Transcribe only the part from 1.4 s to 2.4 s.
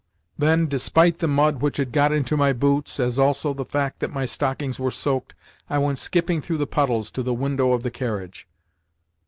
which had got into